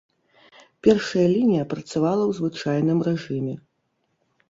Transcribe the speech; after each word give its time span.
Першая 0.87 1.27
лінія 1.35 1.69
працавала 1.75 2.23
ў 2.25 2.31
звычайным 2.41 2.99
рэжыме. 3.13 3.55